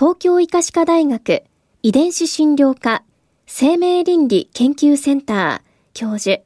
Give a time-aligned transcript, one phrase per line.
[0.00, 1.44] 東京医科歯科大学
[1.82, 3.04] 遺伝子診療科
[3.46, 6.40] 生命倫理研究センター教授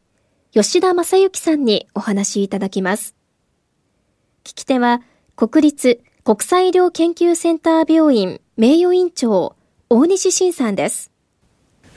[0.51, 3.15] 吉田正幸さんにお話しいただきます。
[4.43, 5.03] 聞き手は
[5.37, 9.55] 国立国際医療研究センター病院名誉院長
[9.89, 11.12] 大西晋さんです。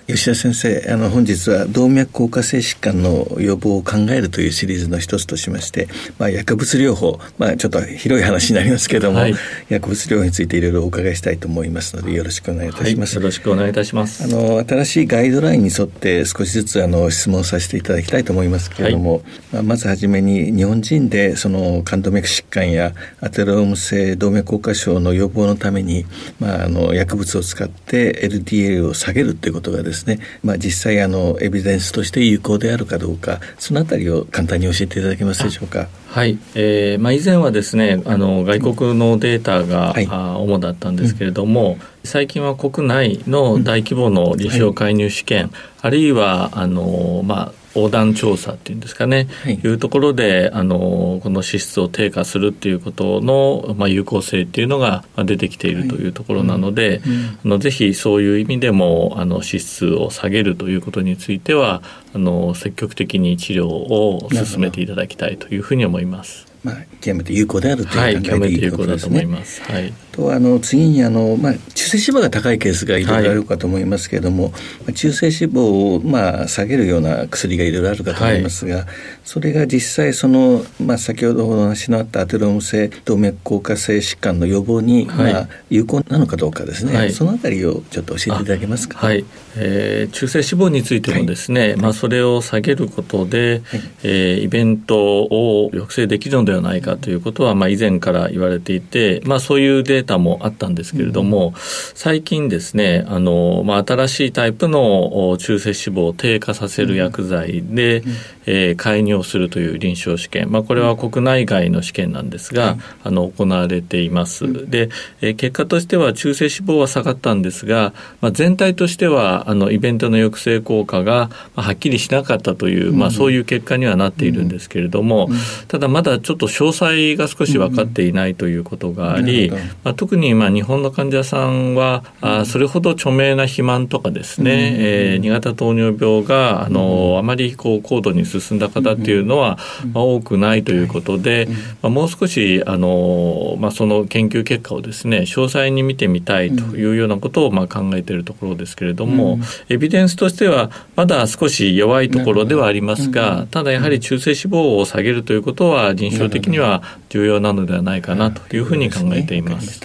[0.08, 9.36] 吉田先生あの本日は動脈硬化性疾患の予防を考えるというシリーズの一つとしまして、まあ、薬物療法、まあ、ちょっと広い話になりますけれども、はい、
[9.68, 14.24] 薬物療法についていろいろお伺いしたいと思いますのでよろしくお願いいたします、はい、よろしくお願いいたします。
[14.24, 26.06] あの新しいガイドラインに沿って少しずつあの質問させていただきたいと思いますけれども、はい、まあ、まずはじめに日本人でその冠動脈疾患やアテローム性動脈硬化症の予防のために、
[26.40, 29.97] まあ、あの薬物を使って LDL を下げるということがですね、
[30.44, 35.88] まあ、実実際あのエビデンスとして有効であるかどうかそのあたりを簡単に教えていただけますでしょうか。
[36.10, 45.50] はい、えーまあ、以前はですねあの外国のデータが、はい、あ主だったんですけれども、うん、最近は国内の大規模の臨床介入試験、うん。
[45.50, 56.08] はい、あるいはあの、まあ、横断調査っていうんですかね、はい、いうところであのこの脂質を低下するっていうことの、まあ、有効性っていうのが出てきているとい。
[56.08, 61.82] うところなので、はいうん、あのぜひそういう意味でもあの脂質を下げるということについては
[62.14, 66.47] あの積極的に治療を進めていただきたいというふうに思います。
[66.64, 69.26] まあ、極めて有効であるという考えでいいことですね。
[69.26, 74.50] はい、とあの次にあの、まあ、中性脂肪が高いケースがいろいろあるかと思いますけれども、は
[74.90, 78.86] い、中性脂肪を、まあ、下げるような薬がいろいろあるかと思いますが、はい、
[79.24, 88.98] それが実際その、まあ、先ほどお話のあったアテローム性動脈硬化性疾患の予防に、はい、まあ、有効なのかどうかですね、そのあたりをちょっと教えていただけますか？
[88.98, 89.24] はい、
[89.56, 101.54] えー、中性脂肪についてもですね、まあ、それを下げることで、はい、えー、イベントを抑制できるのではないかということは、まあ、以前から言われていて、まあ、そういうデータもあったんですけれども、うん、
[101.94, 108.12] 最近ですねあの、まあ、新しいタイプの中性脂肪を低下させる薬剤で、うん、
[108.48, 114.70] えー、介入をするという臨床試験、まあ、これは国内外の試験なんですが、うん、あの行われています。
[114.70, 114.90] で、
[115.22, 125.30] えー、結果としては中性脂肪は下がったんですが、まあ、全体としてはあのイベントの抑制効果がはっきりしなかったという、まあ、そういう結果にはなっているんですけれども、
[125.68, 129.52] ただまだちょっと詳細が少し分かっていないということがあり、
[129.84, 139.58] まあ、特にまあ日本の患者さんはあそれほど著名な肥満とかですね、うん、えー、2型糖尿病があの、あまりこう高度に進んだ方っていうのは、
[139.94, 141.48] まあ、多くないということで、
[141.82, 149.40] まあ、もう少しあの、まあ、その研究結果をですね詳細に見てみたいというようなことをまあ考えているところですけれども、
[149.70, 159.82] エビデンスとしてはまだ少し弱いところではありますが、ただやはり中性脂肪を下げるということは臨床的には重要なのではないかなというふうに考えています。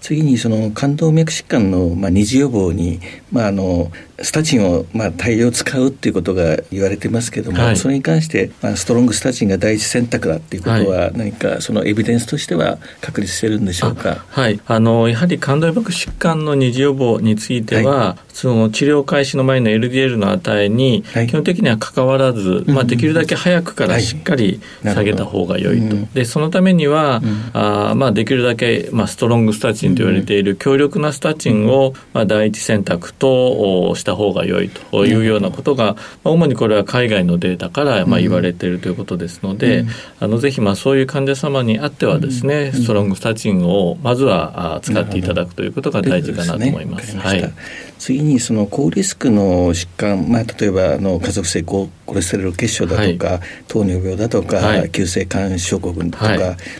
[0.00, 3.00] 次にその冠動脈疾患の、まあ、二次予防に、
[3.32, 3.90] まあ、あの
[4.22, 14.24] スタチンを、まあ、大量使うっていうことが言われてますけども、はい、それに関して、まあ、ストロングスタチンが第一選択だっていうことは、何かそのエビデンスとしては確立してるんでしょうか？
[14.28, 25.96] はい、あのやはり冠動脈疾患の二次予防については、はい、その治療開始の前の LDL の値に基本的には関わらず、まあ、できるだけ早くからしっかり下げた方が良いと。
[26.14, 35.94] でそのためには、うん、あまあ、できるだけ、まあ、ストロングスタチンと言われている強力なスタチンを、まあ、第一選択とした方が良いというようなことが、
[36.24, 39.84] まあ、主にこれは海外のデータからまあ言われているということですので、
[40.20, 47.16] あのぜひまあそういう患者様にあってはですね、ストロングスタチンをまずは使っていただくということが大事かなと思います。
[47.18, 47.52] はい。
[47.98, 51.62] 次にその高リスクの疾患、まあ、例えばあの家族性
[52.06, 56.38] コレステロール血症だとか、はい、糖尿病だとか、はい、急性肝症候群とか、はい、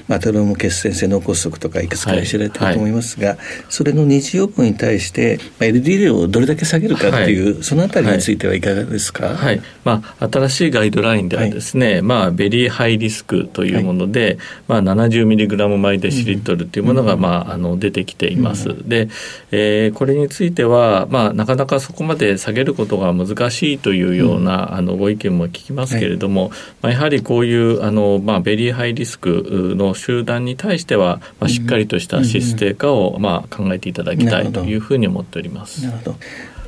[0.08, 3.36] まあ、テローム血栓性脳梗塞とかいくつか知られてると思いますが、
[3.68, 9.60] それの二次予防に対して、まあ、LDL をどれだけ下げるかっていう、そのあたりについてはいかがですか、はい。
[9.84, 14.38] まあ、新しいガイドラインではですね、まあ、ベリーハイリスクというもので、
[14.68, 18.68] まあ、70mg 毎デシリットルというものが、まあ、あの出てきています。
[18.88, 19.08] で、
[19.50, 26.50] えー、これについてはは、まあ、なかなかそこまで下げることが難しいというような、うん、あのご意見も聞きますけれども、はい、
[26.82, 35.84] まあ、やはりこういうあの、まあ、ベリーハイリスクの集団に対しては、まあ、しっかりとしたシステ化を、まあ、考えていただきたいというふうに思っております。
[35.84, 36.16] なるほど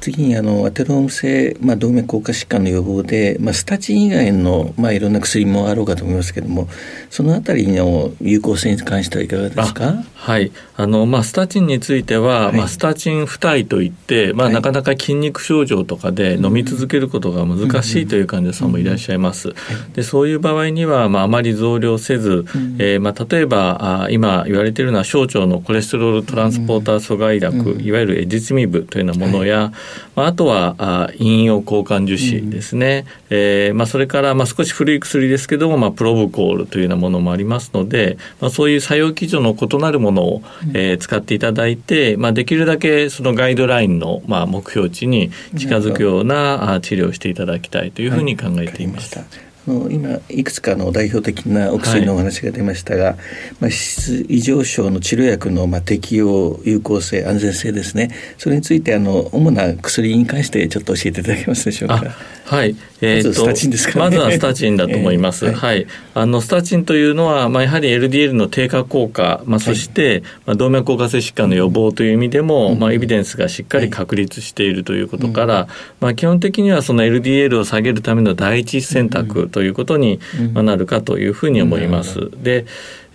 [0.01, 6.69] 次にあのアテローム性、まあ、動脈硬化疾患の予防で、まあ、スタチン以外の、まあ、いろんな薬もあろうかと思いますけれども
[7.11, 10.05] そのあたりの有効性に関してはいかがですか？
[10.15, 10.53] はい。
[10.77, 19.55] あの、まあ、スタチンについては、はい、まあ、スタチン不対といって、まあ、なかなか筋肉症状とかで飲み続けることが難しいという患者さんもいらっしゃいます。
[19.95, 22.45] でそういう場合には、まあ、あまり増量せず、
[22.79, 29.73] えーまあ、例えばあ今言われているのは小腸のコレステロールトランスポーター阻害薬、いわゆるエジツミブというようなものや、はい
[30.15, 40.43] まあ、あとはあ陰陽交換樹脂ですね、うん、えー、まあ、それから、まあ、少し古い薬ですけども、まあ、プロブコールというようなものもありますので、まあ、そういう作用基準の異なるものを、
[40.75, 49.19] えー、使っていただいて、まあ、できるだけそのガイドラインの、まあ、目標値に近づくような治療をしていただきたいというふうに考えています。
[49.19, 53.25] はいの今いくつかの代表的なお薬のお話が出ましたが、はい、まあ、
[53.63, 58.11] 脂質異常症の治療薬のまあ適用有効性安全性ですね。
[58.39, 62.03] それについてあの主な薬に関してちょっと教えていただけますでしょうか？
[62.49, 65.45] はい、えー、とまず、ね、まずはスタチンだと思います。
[65.47, 75.67] えー、はい、あのスタチンというのは、まあ、やはり LDL の低下効果、まあ、そして、はい、まあ、動脈硬化性疾患の予防という意味でも、うん、まあ、エビデンスがしっかり確立しているということから、はい、
[76.01, 80.21] まあ、基本的にはその LDL を下げるための第一選択ということに
[80.55, 82.31] なるかというふうに思います。
[82.43, 82.67] で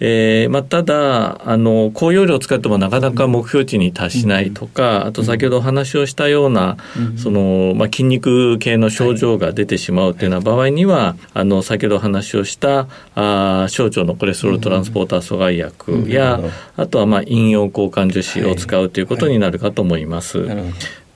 [0.06, 6.76] えーまあ、ただあの高容量を使ってもなかなか目標値に達しないとか、あと先ほどお話をしたような、
[7.16, 16.42] そのまあ、筋肉系の症状が出てしまうというような場合には、あの先ほどお話をしたあ小腸のコレステロールトランスポーター阻害薬や、
[16.76, 20.46] あとはまあ陰陽交換樹脂を使うということになるかと思います。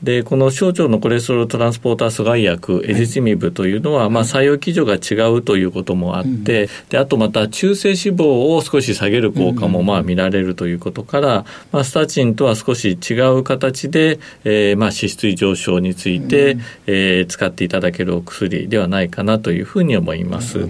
[0.02, 20.68] でこの小腸のコレステロールトランスポーター阻害薬エジチミブというのは、まあ、採用基準が違うということもあって、であとまた中性脂肪を少し下げる効果もまあ見られるということから、まあ、スタチンとは少し違う形で、えー、まあ脂質異常症について、えー、使っていただけるお薬ではないかなというふうに思います。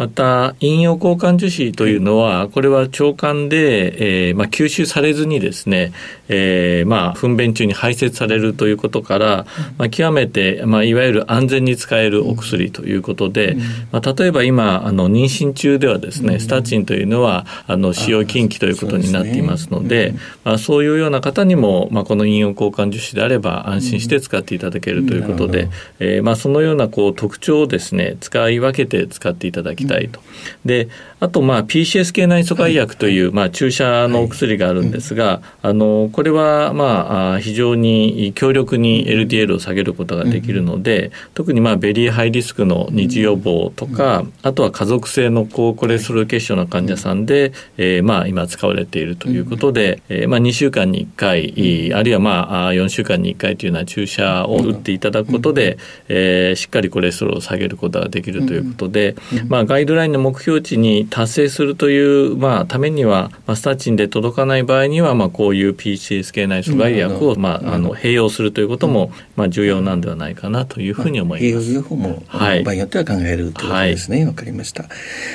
[0.00, 5.92] また陰陽交換樹脂というのはこれは腸管で、えーまあ、吸収されずにですね、
[6.28, 9.44] えーまあ、糞便中に排泄されるということから、
[9.76, 13.58] まあ、極めて、まあ、いわゆる安全に使えるお薬ということで、
[13.92, 20.14] まあ、例えば今あの妊娠中ではですねスタチンというのはあの使用禁忌ということになっていますので
[20.44, 25.68] まあ、そういうような方にも、まあ、この陰陽交換樹脂であれば安心して使っていただけるということで、
[25.98, 30.20] えーまあ、そのようなこう特徴をですね使い分けて使っていただきたいと。
[30.64, 30.88] で
[31.20, 55.76] あと、まあ、PCSK 内阻害薬という、はい、まあ、注射のお薬があるんですが、はい、あのこれは、まあ、非常に強力に LDL を下げることができるので、うん、特に、まあ、ベリーハイリスクの二次予防とか、うん、あとは家族性の高コレステロール血症の患者さんで、えーまあ、今使われているということで、うん、えー、まあ、2週間に1回、あるいは、まあ、4週間に1回というような注射を打っていただくことで、
[56.08, 59.16] えー、しっかりコレステロールを下げることができるということで、
[59.48, 71.70] まあ、ガイドラインの目標値に達成するという、まあ、ためには、まあ、スタチンで届かない場合には、まあ、こういう PCSK 内阻害薬を、まあ、あの併用するということも、まあ、重要なんではないかなというふうに思います。
[71.70, 74.20] 併用療法も、はい、場合によっては考えるということですね。
[74.20, 74.84] わ、はい、かりました。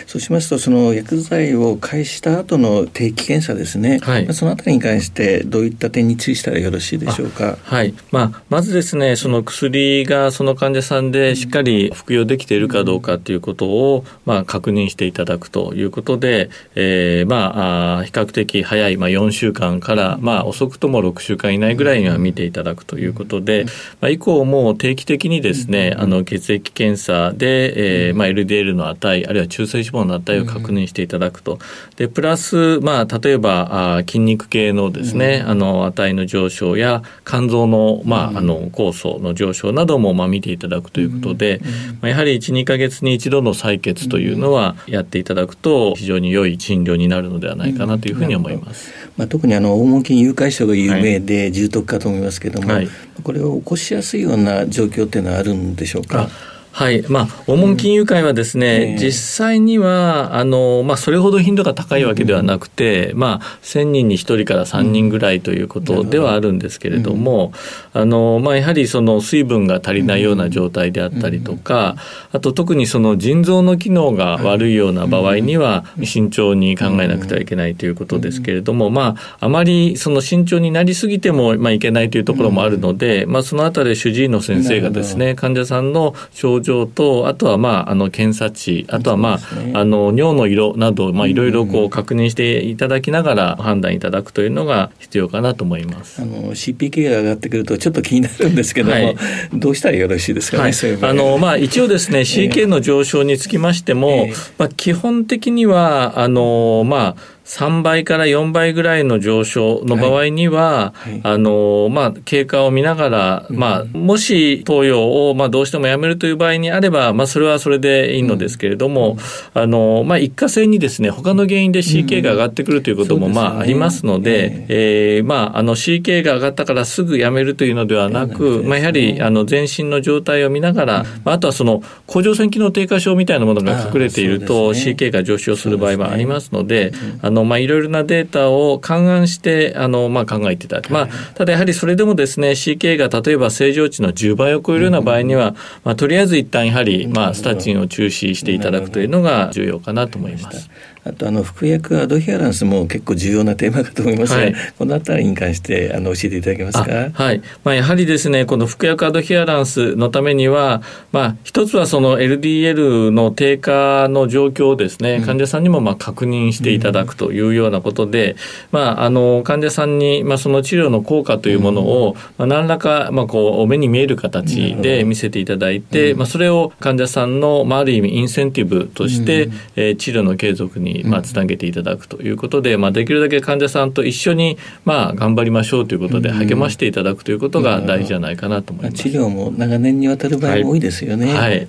[0.08, 4.00] そうしますと、その薬剤を開始した後の定期検査ですね。
[4.01, 7.58] はい、そのあたりに関して、どういった点に注意したらよろしいでしょうか？
[7.63, 7.93] はい。
[8.12, 23.65] まあ、まずですね、その薬がその患者さんでしっかり服用できているかどうかということを、まあ、確認していただくということで、えー、まあ比較的早い、まあ、4週間から、まあ、遅くとも6週間以内ぐらいには見ていただくということで、
[24.01, 31.60] まあ、以降も定期的にですね、あの血液検査で、えーまあ、LDL の値あるいは中性脂肪の値を確認していただくと。
[31.96, 41.62] でプラス、まあ、例えばあ筋肉系のですね、あの値の上昇や肝臓の,、まあ、あの酵素の上昇なども、まあ、見ていただくということで、
[42.01, 48.91] まあ、やはり12か月に一度の採血というのはやっていただくと非常に良い診療になるのではないかなというふうに思います。
[49.17, 52.89] まあ、特にあの黄門筋誘拐症が有名で重篤かと思いますけれども、はい、
[53.24, 56.29] これを起こしやすいような状況っていうのはあるんでしょうか？
[56.75, 67.53] はい、まあ、訪問金融会はですね、うん、実際には、あの、まあ、それほど頻度が高いわけではなくて、うん、まあ、1000人に1人から3人ぐらいということではあるんですけれども、
[67.94, 71.96] うん、あの、まあ、やはりその水分が足りないような状態であったりとか、
[72.34, 96.22] あと特にその腎臓の機能が悪いような場合には、慎重に考えなくてはいけないということですけれども、まあ、あまりその慎重になりすぎても、まあ、いけないというところもあるので、まあ、そのあたり主治医の先生がですね、患者さんの症状状と、あとはまああの検査値、あとはまあ、ね、あの尿の色など、まあいろいろこう確認していただきながら判断いただくというのが必要かなと思います。
[96.22, 99.15] あの CPK が上がってくるとちょっと気になるんですけども、はい、
[99.53, 100.63] どうしたらよろしいですかね。
[100.63, 111.13] はい、あのまあ一応ですね CK の上昇につきましても、えー、まあ基本的にはあのまあ3倍から4倍ぐらいの上昇の場合には、はい。
[111.13, 119.17] はい、あの、まあ、経過を見ながら、まあ、もし投与を、まあ、どうしてもやめるという場合にあれば、まあ、それはそれでいいのですけれども、
[119.53, 140.75] うん、あの、まあ、一過性にですね、他の原因で CK が上がってくるということも、まあ、ありますので、ええー、まあ、あの、CK が上がったからすぐやめるというのではなく、まあ、やはり、あの、全身の状態を見ながら、まあ、あとはその、甲状腺機能低下症みたいなものが隠れていると、CK が上昇する場合もありますので、あの、まあ、いろいろなデータを勘案してあの、まあ、考えていた。
[140.75, 150.70] だく、まあ、ただやはりそれでもですね CK が例えば正常値の10倍を超えるような場合には、まあ、とりあえず一旦やはり、まあ、スタチンを中止していただくというのが重要かなと思います。
[151.05, 157.12] あとあの服薬アドヒアランスも結構重要なテーマかと思いますが、はい、このあたりに関してあの教えていただけますか？
[157.13, 157.41] はい。
[157.63, 160.81] まあやはりですね、この服薬アドヒアランスのためには、
[161.12, 168.38] まあ一つはその LDL の低下の状況をですね、患者さんにもまあ確認していただくというようなことで、うん、
[168.71, 188.97] まああの患者さんにまあその治療の効果というものを、まあ何らかまあこう目に見える形で見せていただいて、うん、まあそれを患者さんのまあある意味インセンティブとして、うん、えー、治療の継続にまあつなげていただくということで、まあ、できるだけ患者さんと一緒に、まあ、頑張りましょうということで励ましていただくということが大事じゃないかなと思います。
[188.97, 191.33] 治療も長年にわたる場合も多いですよね。
[191.33, 191.51] はい。
[191.51, 191.67] はい、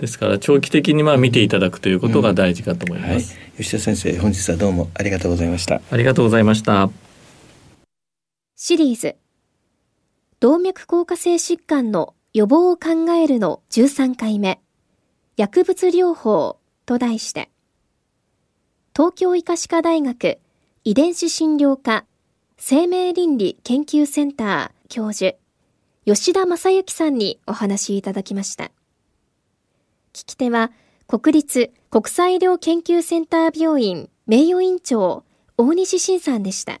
[0.00, 3.10] ですから長期的にまあ見ていただくということが大事かと思います。
[3.10, 3.20] うんは
[3.58, 5.80] い、吉田先生、本日はどうもありがとうございました。
[5.90, 6.90] ありがとうございました。
[8.56, 9.16] シリーズ
[10.40, 14.60] 動脈硬化性疾患の予防を考えるの13回目
[15.36, 17.50] 薬物療法と題して
[18.96, 20.38] 東京医科歯科大学
[20.84, 22.04] 遺伝子診療科
[22.56, 25.36] 生命倫理研究センター教授
[26.04, 28.66] 吉田正幸さんにお話いただきました。
[30.12, 30.70] 聞き手は
[31.08, 35.24] 国立国際医療研究センター病院名誉院長
[35.58, 36.80] 大西晋さんでした。